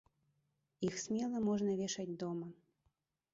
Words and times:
Іх 0.87 0.95
смела 1.03 1.37
можна 1.49 1.71
вешаць 1.81 2.17
дома. 2.25 2.47